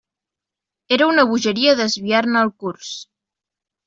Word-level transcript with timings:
Era 0.95 1.09
una 1.11 1.25
bogeria 1.33 1.75
desviar-ne 1.81 2.41
el 2.47 2.51
curs. 2.65 2.95